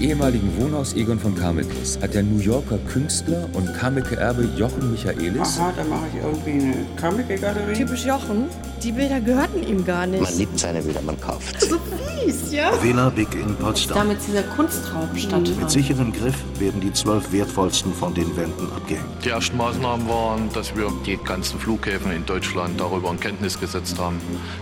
[0.00, 5.58] Im ehemaligen Wohnhaus Egon von Kamekes hat der New Yorker Künstler und Kameke-Erbe Jochen Michaelis
[5.58, 7.74] Aha, da mache ich irgendwie eine Kameke-Galerie.
[7.74, 8.46] Typisch Jochen.
[8.82, 10.22] Die Bilder gehörten ihm gar nicht.
[10.22, 11.60] Man liebt seine Bilder, man kauft.
[11.60, 11.76] So
[12.24, 12.72] fies, ja?
[12.82, 13.98] Villa Big in Potsdam.
[13.98, 15.60] Damit dieser Kunstraub stattfand.
[15.60, 19.04] Mit sicherem Griff werden die zwölf wertvollsten von den Wänden abgehängt.
[19.22, 23.98] Die ersten Maßnahmen waren, dass wir die ganzen Flughäfen in Deutschland darüber in Kenntnis gesetzt
[23.98, 24.18] haben,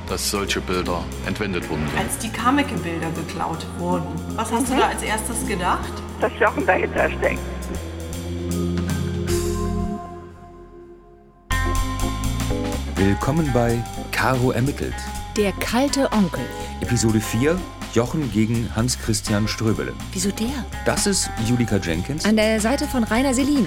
[0.09, 1.87] dass solche Bilder entwendet wurden.
[1.97, 5.93] Als die Kameke-Bilder geklaut wurden, was hast du da als erstes gedacht?
[6.21, 7.41] dass Jochen dahinter steckt.
[12.97, 14.95] Willkommen bei Caro ermittelt.
[15.37, 16.45] Der kalte Onkel.
[16.81, 17.59] Episode 4
[17.95, 19.95] Jochen gegen Hans-Christian Ströbele.
[20.13, 20.65] Wieso der?
[20.85, 22.25] Das ist Julika Jenkins.
[22.25, 23.67] An der Seite von Rainer Selin.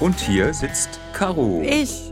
[0.00, 1.62] Und hier sitzt Caro.
[1.64, 2.07] Ich.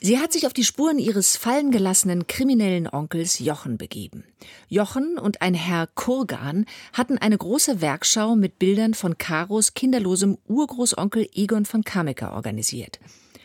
[0.00, 4.22] Sie hat sich auf die Spuren ihres fallen gelassenen kriminellen Onkels Jochen begeben.
[4.68, 11.28] Jochen und ein Herr Kurgan hatten eine große Werkschau mit Bildern von Karos kinderlosem Urgroßonkel
[11.34, 13.00] Egon von Kameke organisiert.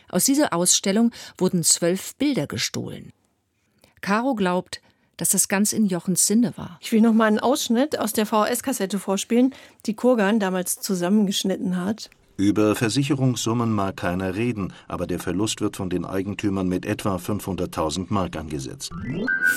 [0.08, 3.12] Aus dieser Ausstellung wurden zwölf Bilder gestohlen.
[4.00, 4.80] Caro glaubt,
[5.16, 6.78] dass das ganz in Jochens Sinne war.
[6.80, 9.54] Ich will noch mal einen Ausschnitt aus der VHS-Kassette vorspielen,
[9.86, 12.10] die Kurgan damals zusammengeschnitten hat.
[12.36, 18.06] Über Versicherungssummen mag keiner reden, aber der Verlust wird von den Eigentümern mit etwa 500.000
[18.08, 18.92] Mark angesetzt.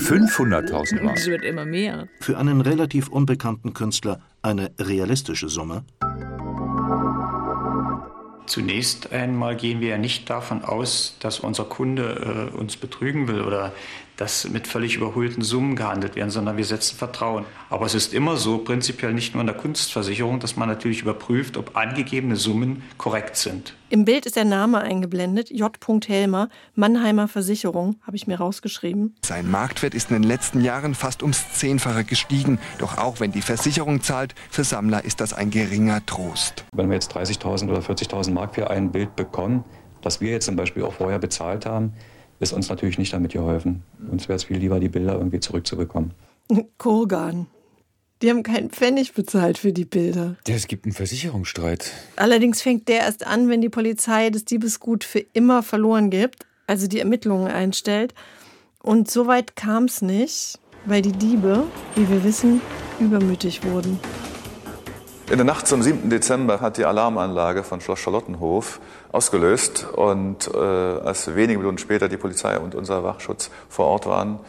[0.04, 1.18] 500.000 Mark.
[1.18, 2.08] Es wird immer mehr.
[2.20, 5.86] Für einen relativ unbekannten Künstler eine realistische Summe.
[8.46, 13.42] Zunächst einmal gehen wir ja nicht davon aus, dass unser Kunde äh, uns betrügen will
[13.42, 13.74] oder
[14.18, 17.46] dass mit völlig überholten Summen gehandelt werden, sondern wir setzen Vertrauen.
[17.70, 21.56] Aber es ist immer so, prinzipiell nicht nur in der Kunstversicherung, dass man natürlich überprüft,
[21.56, 23.76] ob angegebene Summen korrekt sind.
[23.90, 25.72] Im Bild ist der Name eingeblendet, J.
[26.08, 29.16] Helmer, Mannheimer Versicherung, habe ich mir rausgeschrieben.
[29.24, 32.60] Sein Marktwert ist in den letzten Jahren fast ums Zehnfache gestiegen.
[32.80, 36.66] Doch auch wenn die Versicherung zahlt, für Sammler ist das ein geringer Trost.
[36.74, 39.64] Wenn wir jetzt 30.000 oder 40.000 Mark für ein Bild bekommen,
[40.02, 41.94] das wir jetzt zum Beispiel auch vorher bezahlt haben,
[42.40, 43.84] ist uns natürlich nicht damit geholfen.
[44.12, 46.12] Uns wäre es viel lieber, die Bilder irgendwie zurückzubekommen.
[46.78, 47.48] Kurgan.
[48.22, 50.38] Die haben keinen Pfennig bezahlt für die Bilder.
[50.48, 51.92] Ja, es gibt einen Versicherungsstreit.
[52.16, 56.88] Allerdings fängt der erst an, wenn die Polizei das Diebesgut für immer verloren gibt, also
[56.88, 58.16] die Ermittlungen einstellt.
[58.82, 61.66] Und so weit kam es nicht, weil die Diebe,
[61.96, 62.62] wie wir wissen,
[63.00, 64.00] übermütig wurden.
[65.30, 66.10] In der Nacht zum 7.
[66.10, 68.80] Dezember hat die Alarmanlage von Schloss Charlottenhof
[69.12, 74.40] ausgelöst und äh, als wenige Minuten später die Polizei und unser Wachschutz vor Ort waren,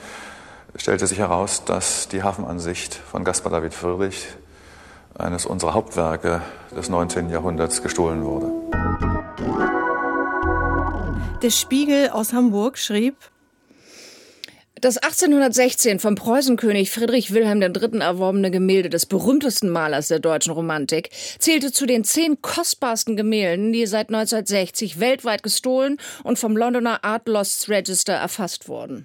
[0.77, 4.27] stellte sich heraus, dass die Hafenansicht von Caspar David Friedrich,
[5.17, 6.43] eines unserer Hauptwerke
[6.77, 7.31] des 19.
[7.31, 8.51] Jahrhunderts, gestohlen wurde.
[11.43, 13.17] Der Spiegel aus Hamburg schrieb,
[14.81, 18.00] Das 1816 vom Preußenkönig Friedrich Wilhelm III.
[18.00, 23.87] erworbene Gemälde des berühmtesten Malers der deutschen Romantik zählte zu den zehn kostbarsten Gemälden, die
[23.87, 29.03] seit 1960 weltweit gestohlen und vom Londoner Art Lost Register erfasst wurden.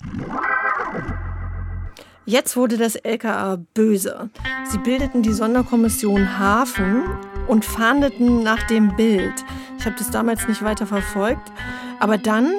[2.26, 4.30] Jetzt wurde das LKA böse.
[4.72, 7.04] Sie bildeten die Sonderkommission Hafen
[7.48, 9.34] und fahndeten nach dem Bild.
[9.80, 11.52] Ich habe das damals nicht weiter verfolgt.
[12.00, 12.52] Aber dann,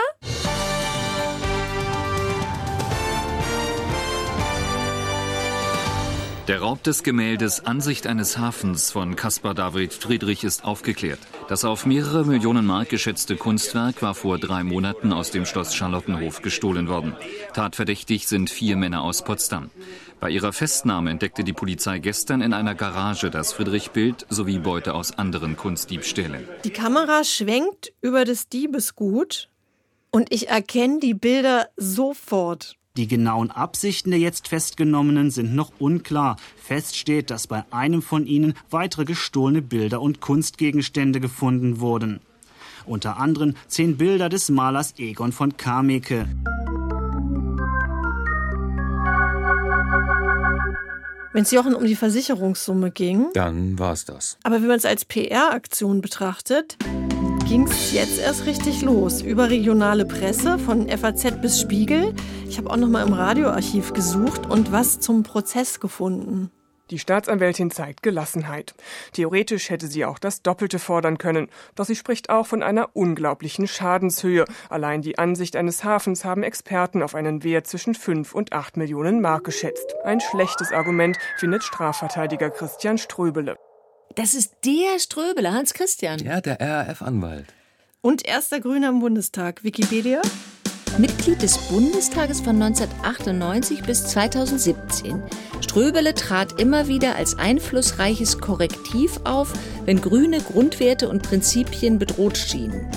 [6.48, 11.18] Der Raub des Gemäldes Ansicht eines Hafens von Caspar David Friedrich ist aufgeklärt.
[11.48, 16.44] Das auf mehrere Millionen Mark geschätzte Kunstwerk war vor drei Monaten aus dem Schloss Charlottenhof
[16.44, 17.16] gestohlen worden.
[17.54, 19.72] Tatverdächtig sind vier Männer aus Potsdam.
[20.20, 25.18] Bei ihrer Festnahme entdeckte die Polizei gestern in einer Garage das Friedrich-Bild sowie Beute aus
[25.18, 26.48] anderen Kunstdiebstählen.
[26.64, 29.50] Die Kamera schwenkt über das Diebesgut
[30.12, 32.78] und ich erkenne die Bilder sofort.
[32.98, 36.38] Die genauen Absichten der jetzt Festgenommenen sind noch unklar.
[36.56, 42.22] Fest steht, dass bei einem von ihnen weitere gestohlene Bilder und Kunstgegenstände gefunden wurden.
[42.86, 46.28] Unter anderem zehn Bilder des Malers Egon von Kameke.
[51.34, 53.26] Wenn es Jochen um die Versicherungssumme ging.
[53.34, 54.38] Dann war es das.
[54.44, 56.78] Aber wenn man es als PR-Aktion betrachtet,
[57.46, 59.22] ging es jetzt erst richtig los.
[59.22, 62.14] Überregionale Presse, von FAZ bis Spiegel.
[62.50, 66.50] Ich habe auch noch mal im Radioarchiv gesucht und was zum Prozess gefunden.
[66.92, 68.76] Die Staatsanwältin zeigt Gelassenheit.
[69.14, 73.68] Theoretisch hätte sie auch das Doppelte fordern können, doch sie spricht auch von einer unglaublichen
[73.68, 74.46] Schadenshöhe.
[74.70, 79.22] Allein die Ansicht eines Hafens haben Experten auf einen Wert zwischen 5 und 8 Millionen
[79.22, 79.96] Mark geschätzt.
[80.04, 83.58] Ein schlechtes Argument findet Strafverteidiger Christian Ströbele.
[84.14, 86.20] Das ist der Ströbele, Hans Christian.
[86.20, 87.48] Ja, der RAF-Anwalt.
[88.02, 89.64] Und erster Grüner im Bundestag.
[89.64, 90.22] Wikipedia?
[90.98, 95.22] Mitglied des Bundestages von 1998 bis 2017.
[95.60, 99.52] Ströbele trat immer wieder als einflussreiches Korrektiv auf,
[99.84, 102.90] wenn grüne Grundwerte und Prinzipien bedroht schienen.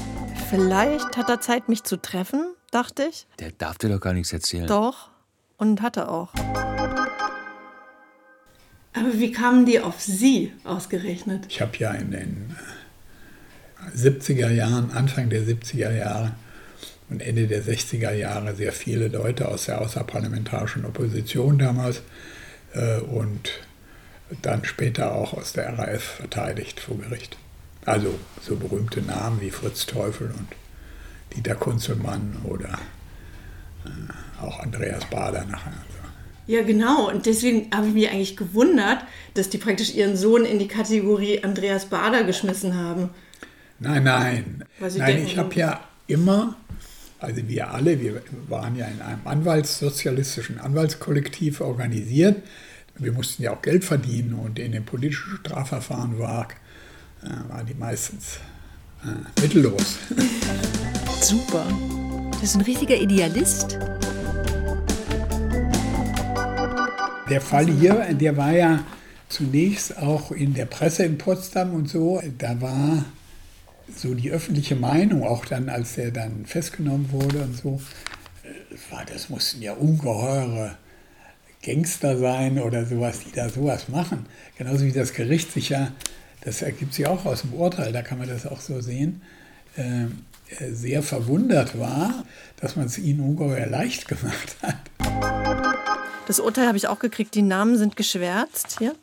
[0.49, 3.27] Vielleicht hat er Zeit, mich zu treffen, dachte ich.
[3.41, 4.67] Der darf dir doch gar nichts erzählen.
[4.69, 5.11] Doch.
[5.57, 6.33] Und hat er auch.
[8.93, 11.47] Aber wie kamen die auf Sie ausgerechnet?
[11.49, 12.57] Ich habe ja in den
[13.95, 16.33] 70er Jahren, Anfang der 70er Jahre,
[17.11, 22.03] und Ende der 60er Jahre sehr viele Leute aus der außerparlamentarischen Opposition damals
[22.75, 23.51] äh, und
[24.43, 27.39] dann später auch aus der RAF verteidigt vor Gericht.
[27.87, 30.49] Also so berühmte Namen wie Fritz Teufel und
[31.35, 32.79] Dieter Kunzelmann oder
[33.87, 35.73] äh, auch Andreas Bader nachher.
[36.49, 37.09] Ja, genau.
[37.09, 39.05] Und deswegen habe ich mich eigentlich gewundert,
[39.35, 43.11] dass die praktisch ihren Sohn in die Kategorie Andreas Bader geschmissen haben.
[43.79, 44.65] Nein, nein.
[44.81, 46.57] Nein, ich habe ja immer
[47.21, 52.43] also wir alle, wir waren ja in einem Anwaltssozialistischen Anwaltskollektiv organisiert.
[52.97, 56.49] Wir mussten ja auch Geld verdienen und in den politischen Strafverfahren war,
[57.23, 58.39] äh, waren die meistens
[59.05, 59.99] äh, mittellos.
[61.21, 61.67] Super.
[62.33, 63.79] Das ist ein richtiger Idealist.
[67.31, 68.85] Der Fall hier, der war ja
[69.29, 72.23] zunächst auch in der Presse in Potsdam und so.
[72.39, 73.05] Da war
[73.95, 77.83] so die öffentliche Meinung, auch dann, als er dann festgenommen wurde und so,
[78.45, 80.77] äh, war, das mussten ja ungeheure
[81.63, 84.25] Gangster sein oder sowas, die da sowas machen.
[84.57, 85.93] Genauso wie das Gericht sich ja,
[86.43, 89.21] das ergibt sich auch aus dem Urteil, da kann man das auch so sehen,
[89.77, 90.07] äh,
[90.71, 92.25] sehr verwundert war,
[92.57, 94.88] dass man es ihnen ungeheuer leicht gemacht hat.
[96.29, 98.95] Das Urteil habe ich auch gekriegt, die Namen sind geschwärzt hier.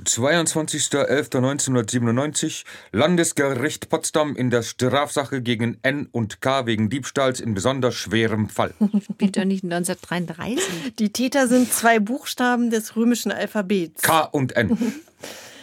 [0.00, 2.62] 22.11.1997
[2.92, 8.74] Landesgericht Potsdam in der Strafsache gegen N und K wegen Diebstahls in besonders schwerem Fall.
[9.12, 10.94] Spielt doch nicht 1933.
[11.00, 14.02] Die Täter sind zwei Buchstaben des römischen Alphabets.
[14.02, 14.78] K und N.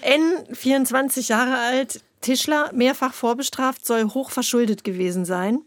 [0.02, 5.60] N, 24 Jahre alt, Tischler, mehrfach vorbestraft, soll hochverschuldet gewesen sein.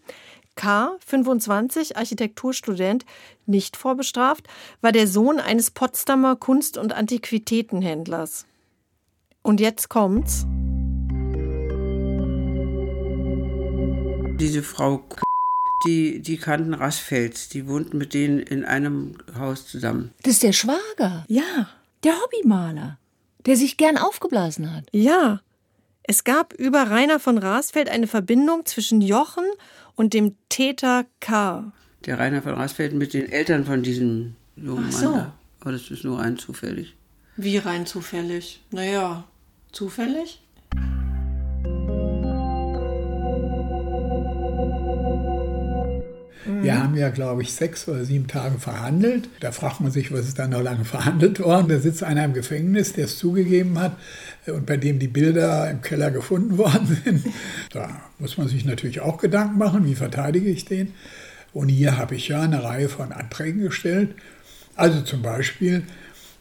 [0.59, 3.07] K., 25, Architekturstudent,
[3.47, 4.49] nicht vorbestraft,
[4.81, 8.45] war der Sohn eines Potsdamer Kunst- und Antiquitätenhändlers.
[9.43, 10.47] Und jetzt kommt's.
[14.41, 15.05] Diese Frau,
[15.87, 20.13] die, die kannten Rassfels, die wohnten mit denen in einem Haus zusammen.
[20.25, 21.25] Das ist der Schwager.
[21.29, 21.69] Ja.
[22.03, 22.99] Der Hobbymaler,
[23.47, 24.87] der sich gern aufgeblasen hat.
[24.91, 25.41] Ja.
[26.03, 29.45] Es gab über Rainer von Rasfeld eine Verbindung zwischen Jochen
[29.99, 31.73] und dem Täter K.
[32.07, 35.11] Der Rainer von Rasfeld mit den Eltern von diesem jungen Ach so.
[35.11, 35.19] Mann.
[35.19, 35.35] Da.
[35.61, 36.95] Aber das ist nur rein zufällig.
[37.37, 38.61] Wie rein zufällig?
[38.71, 39.25] Naja,
[39.73, 40.41] zufällig?
[46.63, 49.29] Wir haben ja, glaube ich, sechs oder sieben Tage verhandelt.
[49.41, 51.69] Da fragt man sich, was ist da noch lange verhandelt worden?
[51.69, 53.97] Da sitzt einer im Gefängnis, der es zugegeben hat
[54.47, 57.27] und bei dem die Bilder im Keller gefunden worden sind.
[57.73, 60.95] Da muss man sich natürlich auch Gedanken machen, wie verteidige ich den?
[61.53, 64.15] Und hier habe ich ja eine Reihe von Anträgen gestellt.
[64.77, 65.83] Also zum Beispiel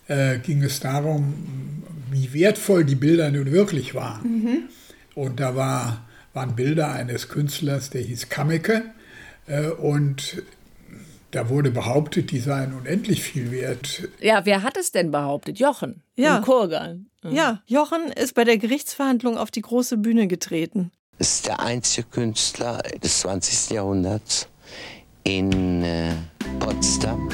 [0.07, 1.33] äh, ging es darum,
[2.11, 4.41] wie wertvoll die Bilder nun wirklich waren.
[4.41, 4.57] Mhm.
[5.15, 8.83] Und da war, waren Bilder eines Künstlers, der hieß Kameke.
[9.47, 10.43] Äh, und
[11.31, 14.07] da wurde behauptet, die seien unendlich viel wert.
[14.19, 15.59] Ja, wer hat es denn behauptet?
[15.59, 16.01] Jochen.
[16.15, 16.39] Ja.
[16.39, 17.09] Kurgan.
[17.29, 20.91] Ja, Jochen ist bei der Gerichtsverhandlung auf die große Bühne getreten.
[21.19, 23.71] ist der einzige Künstler des 20.
[23.71, 24.47] Jahrhunderts
[25.25, 26.13] in äh,
[26.59, 27.29] Potsdam,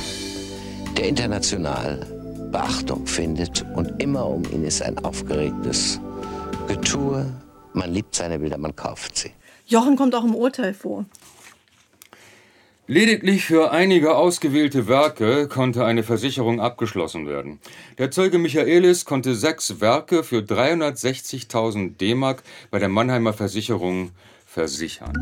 [0.97, 5.99] der international Beachtung findet und immer um ihn ist ein aufgeregtes
[6.67, 7.31] Getue.
[7.73, 9.31] Man liebt seine Bilder, man kauft sie.
[9.67, 11.05] Jochen kommt auch im Urteil vor.
[12.87, 17.59] Lediglich für einige ausgewählte Werke konnte eine Versicherung abgeschlossen werden.
[17.97, 24.11] Der Zeuge Michaelis konnte sechs Werke für 360.000 D-Mark bei der Mannheimer Versicherung
[24.45, 25.13] versichern.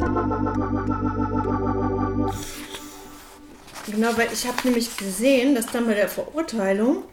[3.85, 7.03] Genau, weil ich habe nämlich gesehen, dass dann bei der Verurteilung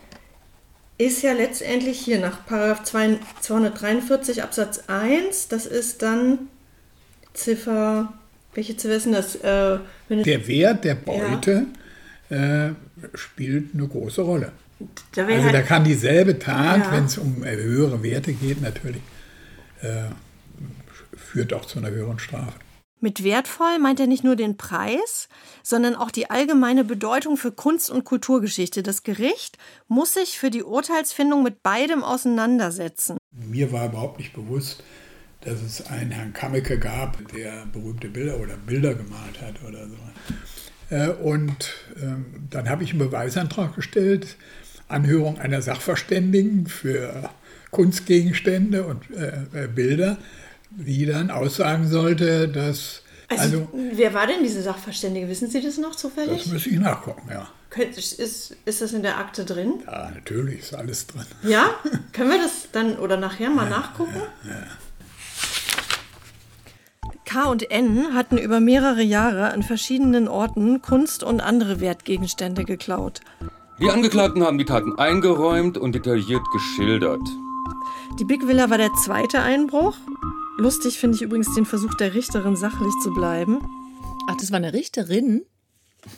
[0.97, 6.49] ist ja letztendlich hier nach Paragraph 243 Absatz 1, das ist dann
[7.35, 8.15] Ziffer,
[8.55, 9.37] welche Ziffer ist denn das?
[9.37, 9.79] Äh,
[10.09, 11.67] Der Wert der Beute
[12.31, 12.71] äh,
[13.15, 14.53] spielt eine große Rolle.
[15.15, 16.93] Da also halt da kann dieselbe Tat, ja.
[16.93, 19.03] wenn es um höhere Werte geht, natürlich,
[19.83, 20.05] äh,
[21.17, 22.55] führt auch zu einer höheren Strafe.
[23.01, 25.29] Mit wertvoll meint er nicht nur den Preis,
[25.63, 28.83] sondern auch die allgemeine Bedeutung für Kunst- und Kulturgeschichte.
[28.83, 33.17] Das Gericht muss sich für die Urteilsfindung mit beidem auseinandersetzen.
[33.31, 34.83] Mir war überhaupt nicht bewusst,
[35.49, 40.95] dass es einen Herrn Kameke gab, der berühmte Bilder oder Bilder gemalt hat oder so.
[40.95, 44.37] Äh, und ähm, dann habe ich einen Beweisantrag gestellt,
[44.89, 47.31] Anhörung einer Sachverständigen für
[47.71, 50.19] Kunstgegenstände und äh, äh, Bilder,
[50.71, 53.03] die dann aussagen sollte, dass.
[53.29, 55.29] Also, also, wer war denn diese Sachverständige?
[55.29, 56.45] Wissen Sie das noch zufällig?
[56.45, 57.49] Das müsste ich nachgucken, ja.
[57.77, 58.19] Ist,
[58.65, 59.83] ist das in der Akte drin?
[59.87, 61.27] Ja, natürlich ist alles drin.
[61.43, 61.75] Ja?
[62.13, 64.17] Können wir das dann oder nachher mal ja, nachgucken?
[64.45, 64.67] Ja, ja.
[67.29, 73.21] K und N hatten über mehrere Jahre an verschiedenen Orten Kunst und andere Wertgegenstände geklaut.
[73.83, 77.21] Die Angeklagten haben die Taten eingeräumt und detailliert geschildert.
[78.19, 79.95] Die Big Villa war der zweite Einbruch.
[80.57, 83.61] Lustig finde ich übrigens den Versuch der Richterin, sachlich zu bleiben.
[84.31, 85.45] Ach, das war eine Richterin?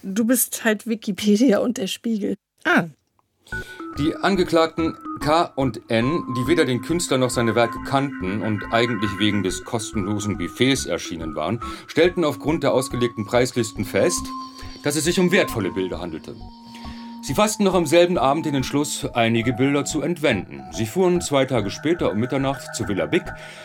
[0.04, 2.36] Du bist halt Wikipedia und der Spiegel.
[2.64, 2.84] Ah.
[3.98, 9.10] Die Angeklagten K und N, die weder den Künstler noch seine Werke kannten und eigentlich
[9.18, 14.22] wegen des kostenlosen Buffets erschienen waren, stellten aufgrund der ausgelegten Preislisten fest,
[14.82, 16.36] dass es sich um wertvolle Bilder handelte.
[17.22, 20.62] Sie fassten noch am selben Abend den Entschluss, einige Bilder zu entwenden.
[20.72, 23.24] Sie fuhren zwei Tage später um Mitternacht zu Villa Bick,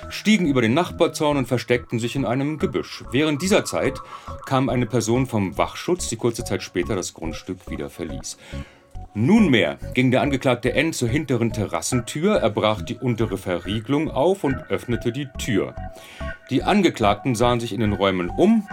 [0.09, 3.05] stiegen über den Nachbarzaun und versteckten sich in einem Gebüsch.
[3.11, 4.01] Während dieser Zeit
[4.45, 8.37] kam eine Person vom Wachschutz, die kurze Zeit später das Grundstück wieder verließ.
[9.17, 14.55] Nunmehr ging der Angeklagte N zur hinteren Terrassentür, er brach die untere Verriegelung auf und
[14.69, 15.73] öffnete die Tür.
[16.49, 18.67] Die Angeklagten sahen sich in den Räumen um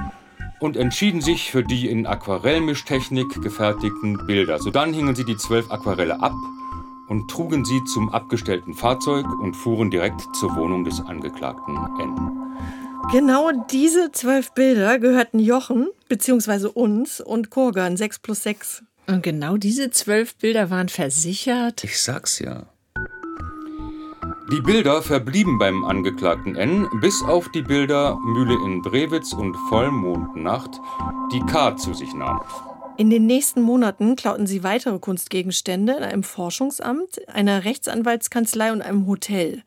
[0.58, 4.58] und entschieden sich für die in Aquarellmischtechnik gefertigten Bilder.
[4.58, 6.34] Sodann hingen sie die zwölf Aquarelle ab
[7.08, 12.32] und trugen sie zum abgestellten Fahrzeug und fuhren direkt zur Wohnung des Angeklagten N.
[13.12, 16.66] Genau diese zwölf Bilder gehörten Jochen bzw.
[16.66, 18.82] uns und Kurgan 6 plus 6.
[19.06, 21.84] Und genau diese zwölf Bilder waren versichert.
[21.84, 22.66] Ich sag's ja.
[24.52, 30.78] Die Bilder verblieben beim Angeklagten N, bis auf die Bilder Mühle in Brewitz und Vollmondnacht,
[31.32, 32.40] die K zu sich nahm.
[32.98, 39.06] In den nächsten Monaten klauten sie weitere Kunstgegenstände in einem Forschungsamt, einer Rechtsanwaltskanzlei und einem
[39.06, 39.62] Hotel.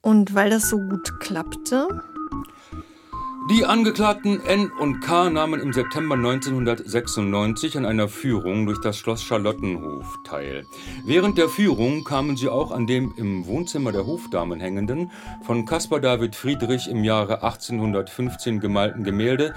[0.00, 2.02] Und weil das so gut klappte,
[3.46, 9.22] die Angeklagten N und K nahmen im September 1996 an einer Führung durch das Schloss
[9.22, 10.66] Charlottenhof teil.
[11.04, 15.10] Während der Führung kamen sie auch an dem im Wohnzimmer der Hofdamen hängenden,
[15.42, 19.54] von Caspar David Friedrich im Jahre 1815 gemalten Gemälde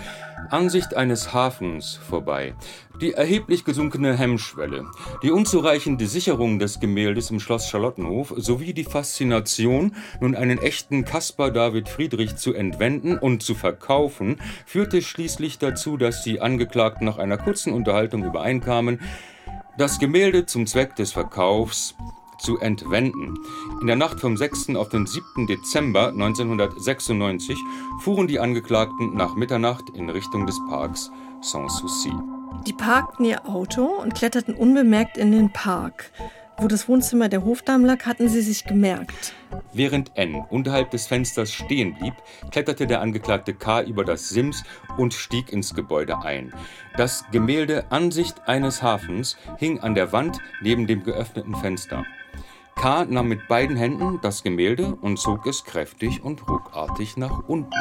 [0.50, 2.54] Ansicht eines Hafens vorbei.
[3.02, 4.86] Die erheblich gesunkene Hemmschwelle,
[5.24, 11.50] die unzureichende Sicherung des Gemäldes im Schloss Charlottenhof sowie die Faszination, nun einen echten Caspar
[11.50, 17.40] David Friedrich zu entwenden und zu verkaufen, führte schließlich dazu, dass die Angeklagten nach einer
[17.40, 19.00] kurzen Unterhaltung übereinkamen,
[19.80, 21.96] das Gemälde zum Zweck des Verkaufs
[22.38, 23.34] zu entwenden.
[23.82, 24.76] In der Nacht vom 6.
[24.76, 25.48] auf den 7.
[25.48, 27.58] Dezember 1996
[28.02, 31.10] fuhren die Angeklagten nach Mitternacht in Richtung des Parks
[31.42, 32.41] Sans Souci.
[32.68, 36.12] Die parkten ihr Auto und kletterten unbemerkt in den Park.
[36.58, 39.34] Wo das Wohnzimmer der Hofdamen lag, hatten sie sich gemerkt.
[39.74, 42.14] Während N unterhalb des Fensters stehen blieb,
[42.52, 44.64] kletterte der Angeklagte K über das Sims
[44.98, 46.54] und stieg ins Gebäude ein.
[46.98, 52.06] Das Gemälde Ansicht eines Hafens hing an der Wand neben dem geöffneten Fenster.
[52.76, 57.72] K nahm mit beiden Händen das Gemälde und zog es kräftig und ruckartig nach unten.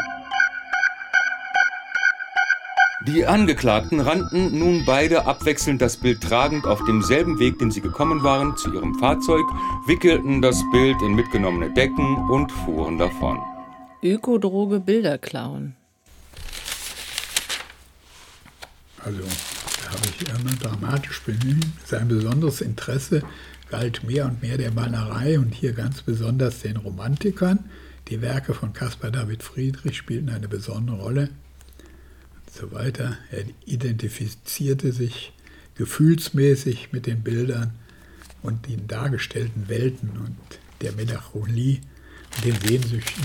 [3.06, 8.22] Die Angeklagten rannten nun beide abwechselnd das Bild tragend auf demselben Weg, den sie gekommen
[8.22, 9.46] waren, zu ihrem Fahrzeug,
[9.86, 13.38] wickelten das Bild in mitgenommene Decken und fuhren davon.
[14.02, 15.76] Ökodroge Bilder klauen.
[19.02, 21.64] Also, da habe ich immer dramatisch bemüht.
[21.86, 23.22] Sein besonderes Interesse
[23.70, 27.60] galt mehr und mehr der Malerei und hier ganz besonders den Romantikern.
[28.08, 31.30] Die Werke von Caspar David Friedrich spielten eine besondere Rolle
[32.54, 33.16] so weiter.
[33.30, 35.32] Er identifizierte sich
[35.76, 37.72] gefühlsmäßig mit den Bildern
[38.42, 40.36] und den dargestellten Welten und
[40.80, 41.80] der Melancholie
[42.36, 43.24] und den Sehnsüchten.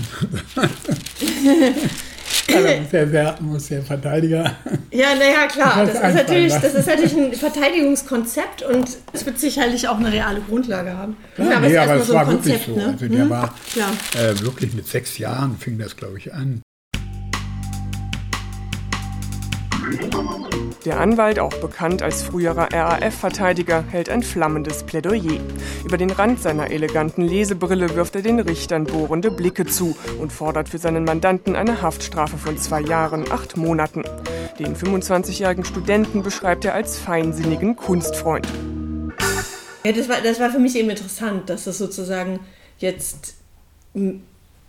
[2.54, 4.56] also muss der, muss der Verteidiger.
[4.90, 5.86] Ja, naja, klar.
[5.86, 10.12] Das, das ist, natürlich, das ist natürlich ein Verteidigungskonzept und es wird sicherlich auch eine
[10.12, 11.16] reale Grundlage haben.
[11.34, 12.76] Klar, ja, aber, nee, aber es so war Konzept, wirklich so.
[12.76, 12.92] Ne?
[12.92, 13.30] Also der hm?
[13.30, 13.54] war
[14.14, 16.62] äh, wirklich mit sechs Jahren fing das, glaube ich, an.
[20.84, 25.40] Der Anwalt, auch bekannt als früherer RAF-Verteidiger, hält ein flammendes Plädoyer.
[25.84, 30.68] Über den Rand seiner eleganten Lesebrille wirft er den Richtern bohrende Blicke zu und fordert
[30.68, 34.02] für seinen Mandanten eine Haftstrafe von zwei Jahren, acht Monaten.
[34.58, 38.46] Den 25-jährigen Studenten beschreibt er als feinsinnigen Kunstfreund.
[39.84, 42.40] Ja, das war, das war für mich eben interessant, dass das sozusagen
[42.78, 43.34] jetzt,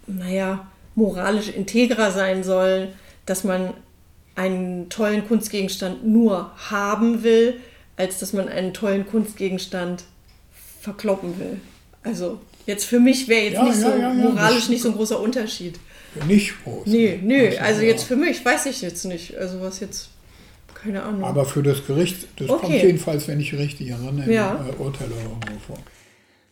[0.05, 2.89] naja, moralisch integrer sein soll,
[3.25, 3.74] dass man
[4.38, 7.56] einen tollen Kunstgegenstand nur haben will,
[7.98, 10.03] als dass man einen tollen Kunstgegenstand
[10.79, 11.60] verkloppen will.
[12.03, 14.96] Also jetzt für mich wäre jetzt ja, nicht ja, so ja, moralisch nicht so ein
[14.96, 15.79] großer Unterschied.
[16.27, 16.86] Nicht groß.
[16.86, 19.36] Nee, nö, also jetzt für mich weiß ich jetzt nicht.
[19.38, 20.10] Also was jetzt,
[20.74, 21.24] keine Ahnung.
[21.24, 22.62] Aber für das Gericht, das okay.
[22.62, 24.56] kommt jedenfalls, wenn ich richtig erinnere, ja.
[24.56, 25.77] im äh, Urteil irgendwo vor.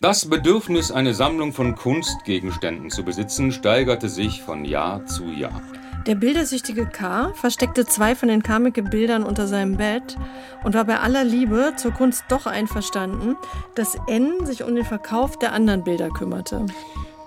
[0.01, 5.61] Das Bedürfnis, eine Sammlung von Kunstgegenständen zu besitzen, steigerte sich von Jahr zu Jahr.
[6.07, 7.33] Der bildersüchtige K.
[7.33, 10.15] versteckte zwei von den Kameke-Bildern unter seinem Bett
[10.63, 13.35] und war bei aller Liebe zur Kunst doch einverstanden,
[13.73, 16.67] dass N sich um den Verkauf der anderen Bilder kümmerte.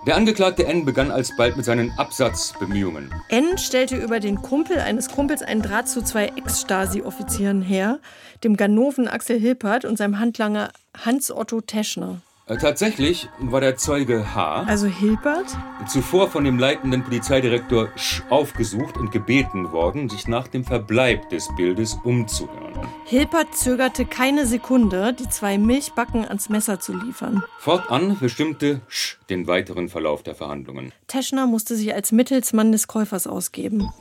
[0.07, 3.13] Der Angeklagte N begann alsbald mit seinen Absatzbemühungen.
[3.27, 7.99] N stellte über den Kumpel eines Kumpels einen Draht zu zwei Ex-Stasi-Offizieren her,
[8.45, 12.21] dem Ganoven Axel Hilpert und seinem Handlanger Hans-Otto Teschner.
[12.49, 14.63] Äh, tatsächlich war der Zeuge H.
[14.63, 15.55] Also Hilbert?
[15.87, 21.47] Zuvor von dem leitenden Polizeidirektor Sch aufgesucht und gebeten worden, sich nach dem Verbleib des
[21.55, 22.87] Bildes umzuhören.
[23.05, 27.43] Hilbert zögerte keine Sekunde, die zwei Milchbacken ans Messer zu liefern.
[27.59, 30.91] Fortan bestimmte Sch den weiteren Verlauf der Verhandlungen.
[31.05, 33.93] Teschner musste sich als Mittelsmann des Käufers ausgeben.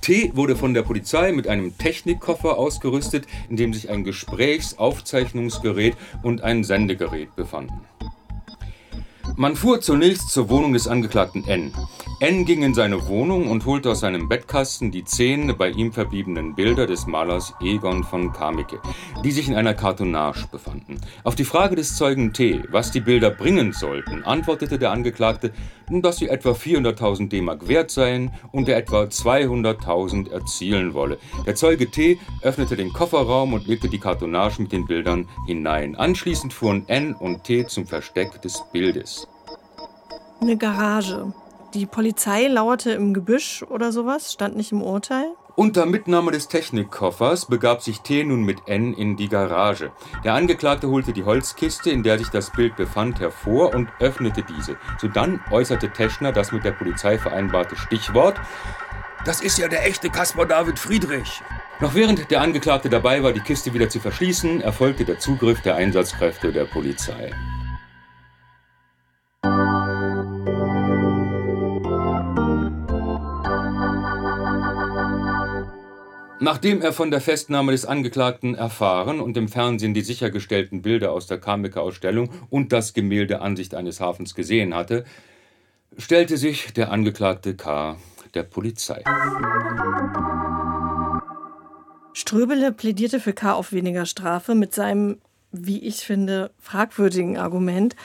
[0.00, 6.42] T wurde von der Polizei mit einem Technikkoffer ausgerüstet, in dem sich ein Gesprächsaufzeichnungsgerät und
[6.42, 7.80] ein Sendegerät befanden.
[9.36, 11.72] Man fuhr zunächst zur Wohnung des Angeklagten N.
[12.18, 16.56] N ging in seine Wohnung und holte aus seinem Bettkasten die zehn bei ihm verbliebenen
[16.56, 18.80] Bilder des Malers Egon von Kameke,
[19.22, 21.00] die sich in einer Kartonage befanden.
[21.22, 25.52] Auf die Frage des Zeugen T, was die Bilder bringen sollten, antwortete der Angeklagte,
[25.90, 31.18] dass sie etwa 400.000 D-Mark wert seien und er etwa 200.000 erzielen wolle.
[31.46, 35.96] Der Zeuge T öffnete den Kofferraum und legte die Kartonage mit den Bildern hinein.
[35.96, 39.26] Anschließend fuhren N und T zum Versteck des Bildes.
[40.40, 41.32] Eine Garage.
[41.74, 45.26] Die Polizei lauerte im Gebüsch oder sowas, stand nicht im Urteil.
[45.58, 49.90] Unter Mitnahme des Technikkoffers begab sich T nun mit N in die Garage.
[50.22, 54.76] Der Angeklagte holte die Holzkiste, in der sich das Bild befand, hervor und öffnete diese.
[55.00, 58.40] Sodann äußerte Teschner das mit der Polizei vereinbarte Stichwort.
[59.24, 61.42] Das ist ja der echte Caspar David Friedrich.
[61.80, 65.74] Noch während der Angeklagte dabei war, die Kiste wieder zu verschließen, erfolgte der Zugriff der
[65.74, 67.32] Einsatzkräfte der Polizei.
[76.40, 81.26] Nachdem er von der Festnahme des Angeklagten erfahren und im Fernsehen die sichergestellten Bilder aus
[81.26, 85.04] der Kameke-Ausstellung und das Gemälde Ansicht eines Hafens gesehen hatte,
[85.96, 87.96] stellte sich der Angeklagte K.
[88.34, 89.02] der Polizei.
[92.12, 93.54] Ströbele plädierte für K.
[93.54, 95.18] auf weniger Strafe mit seinem,
[95.50, 97.96] wie ich finde, fragwürdigen Argument,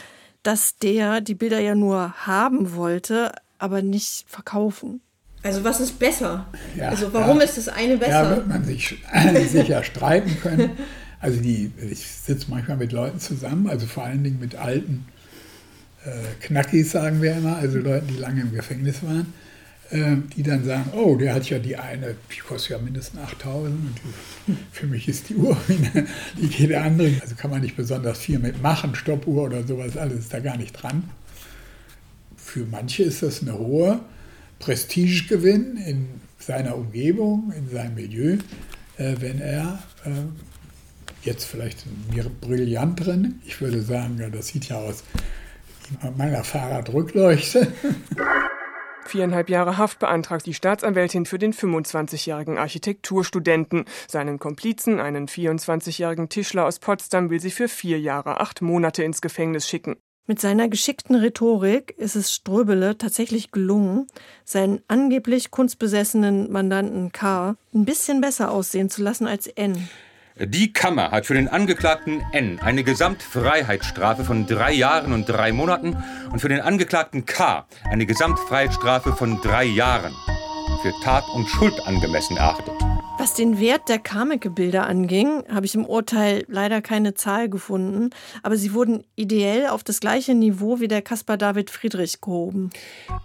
[0.41, 5.01] dass der die Bilder ja nur haben wollte, aber nicht verkaufen.
[5.43, 6.45] Also was ist besser?
[6.75, 8.23] Ja, also warum ja, ist das eine besser?
[8.23, 8.97] Da wird man sich
[9.51, 10.71] sicher streiten können.
[11.19, 15.05] Also die, ich sitze manchmal mit Leuten zusammen, also vor allen Dingen mit alten
[16.05, 16.09] äh,
[16.41, 19.33] Knackis, sagen wir immer, also Leuten, die lange im Gefängnis waren,
[19.89, 23.73] äh, die dann sagen, oh, der hat ja die eine, die kostet ja mindestens 8000
[23.73, 23.95] und
[24.47, 25.57] die, für mich ist die Uhr
[26.37, 27.11] wie jede andere.
[27.21, 30.73] Also kann man nicht besonders viel mitmachen, Stoppuhr oder sowas, alles ist da gar nicht
[30.73, 31.09] dran.
[32.37, 33.99] Für manche ist das eine hohe
[34.59, 36.07] Prestigegewinn in
[36.39, 38.37] seiner Umgebung, in seinem Milieu,
[38.97, 40.09] äh, wenn er äh,
[41.23, 45.03] jetzt vielleicht einen brillanteren, ich würde sagen, das sieht ja aus
[46.17, 47.71] meiner Fahrradrückleuchte.
[49.05, 53.85] Viereinhalb Jahre Haft beantragt die Staatsanwältin für den 25-jährigen Architekturstudenten.
[54.07, 59.21] Seinen Komplizen, einen 24-jährigen Tischler aus Potsdam, will sie für vier Jahre, acht Monate ins
[59.21, 59.97] Gefängnis schicken.
[60.25, 64.07] Mit seiner geschickten Rhetorik ist es Ströbele tatsächlich gelungen,
[64.45, 67.57] seinen angeblich kunstbesessenen Mandanten K.
[67.73, 69.89] ein bisschen besser aussehen zu lassen als N.
[70.39, 76.01] Die Kammer hat für den Angeklagten N eine Gesamtfreiheitsstrafe von drei Jahren und drei Monaten
[76.31, 80.13] und für den Angeklagten K eine Gesamtfreiheitsstrafe von drei Jahren
[80.83, 82.73] für Tat und Schuld angemessen erachtet.
[83.19, 88.09] Was den Wert der Karmike-Bilder anging, habe ich im Urteil leider keine Zahl gefunden,
[88.41, 92.71] aber sie wurden ideell auf das gleiche Niveau wie der Caspar David Friedrich gehoben.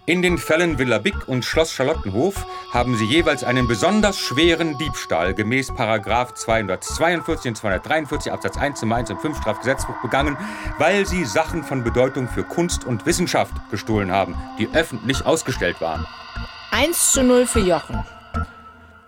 [0.05, 5.33] In den Fällen Villa Bick und Schloss Charlottenhof haben sie jeweils einen besonders schweren Diebstahl
[5.33, 10.37] gemäß Paragraf 242 und 243 Absatz 1 zum 1 und 5 Strafgesetzbuch begangen,
[10.77, 16.05] weil sie Sachen von Bedeutung für Kunst und Wissenschaft gestohlen haben, die öffentlich ausgestellt waren.
[16.71, 18.05] 1 zu 0 für Jochen.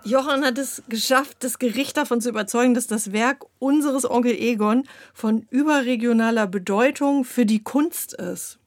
[0.04, 4.84] Johann hat es geschafft, das Gericht davon zu überzeugen, dass das Werk unseres Onkel Egon
[5.14, 8.58] von überregionaler Bedeutung für die Kunst ist.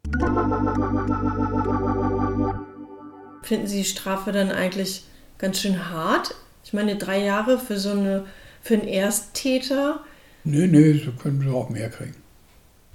[3.43, 5.05] Finden Sie die Strafe dann eigentlich
[5.39, 6.35] ganz schön hart?
[6.65, 8.27] Ich meine, drei Jahre für so eine,
[8.63, 10.05] für einen Ersttäter.
[10.45, 12.24] Nö, nö, so können sie auch mehr kriegen.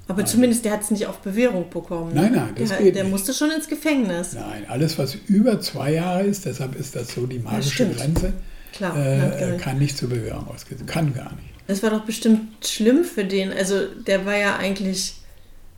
[0.10, 2.12] Aber zumindest der hat es nicht auf Bewährung bekommen.
[2.16, 3.12] Nein, nein, das der, geht Der nicht.
[3.12, 4.34] musste schon ins Gefängnis.
[4.34, 8.34] Nein, alles, was über zwei Jahre ist, deshalb ist das so die magische ja, Grenze,
[8.74, 10.84] Klar, äh, kann nicht zur Bewährung ausgehen.
[10.88, 11.50] Kann gar nicht.
[11.68, 13.54] Das war doch bestimmt schlimm für den.
[13.54, 15.14] Also der war ja eigentlich,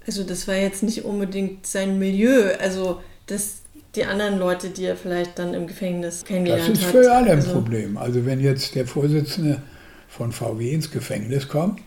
[0.08, 2.56] also das war jetzt nicht unbedingt sein Milieu.
[2.62, 3.64] Also das,
[3.96, 6.72] die anderen Leute, die er vielleicht dann im Gefängnis kennengelernt hat.
[6.72, 7.98] Das ist für alle ein also, Problem.
[7.98, 9.62] Also wenn jetzt der Vorsitzende
[10.08, 11.82] von VW ins Gefängnis kommt,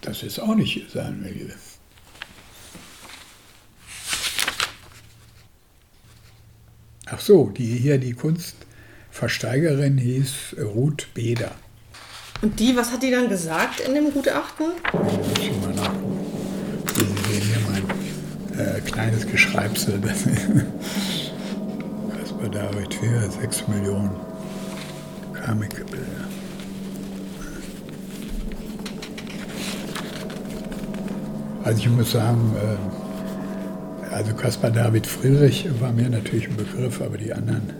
[0.00, 1.52] das ist auch nicht sein Milieu.
[7.06, 11.52] Ach so, die hier, die Kunstversteigerin hieß Ruth Beder.
[12.42, 14.66] Und die, was hat die dann gesagt in dem Gutachten?
[15.40, 16.20] Ich muss mal nachgucken.
[16.94, 20.00] Sie sehen hier mein äh, kleines Geschreibsel.
[22.10, 24.10] Das, das war David für 6 Millionen
[25.44, 26.29] Comic-Bilder.
[31.62, 37.18] Also ich muss sagen, äh, also Caspar David Friedrich war mir natürlich ein Begriff, aber
[37.18, 37.70] die anderen.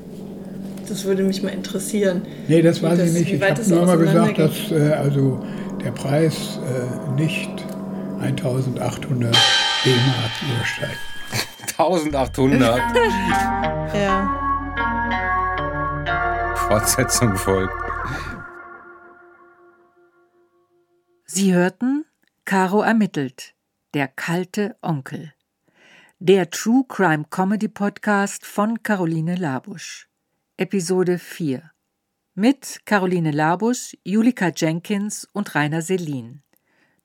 [0.89, 2.23] Das würde mich mal interessieren.
[2.49, 3.33] Nee, das weiß das, ich nicht.
[3.33, 5.45] Ich habe nur mal gesagt, dass äh, also
[5.83, 7.51] der Preis äh, nicht
[8.21, 9.35] 1800
[9.85, 10.99] D-Mark übersteigt.
[11.79, 12.79] 1800?
[13.95, 14.37] ja.
[16.69, 17.73] Fortsetzung folgt.
[21.25, 22.05] Sie hörten
[22.45, 23.55] Caro ermittelt
[23.95, 25.33] der kalte Onkel.
[26.21, 30.09] Der True Crime Comedy Podcast von Caroline Labusch.
[30.57, 31.71] Episode 4.
[32.35, 36.43] Mit Caroline Labusch, Julika Jenkins und Rainer Selin.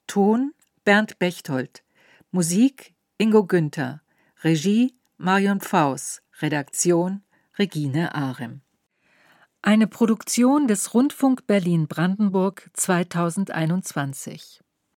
[0.06, 1.84] Ton Bernd Bechtold.
[2.32, 4.02] Musik Ingo Günther.
[4.44, 6.22] Regie Marion Faus.
[6.40, 7.24] Redaktion
[7.58, 8.62] Regine Arem.
[9.64, 14.65] Eine Produktion des Rundfunk Berlin Brandenburg 2021.